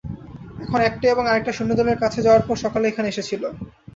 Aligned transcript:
এখন 0.63 0.79
একটা 0.89 1.05
এবং 1.09 1.23
আরেকটা 1.27 1.51
সৈন্যদের 1.53 2.01
কাছে 2.03 2.19
যাওয়ার 2.21 2.43
পর 2.43 2.55
যারা 2.55 2.63
সকালে 2.65 2.85
এখানে 2.87 3.07
এসেছিল। 3.09 3.43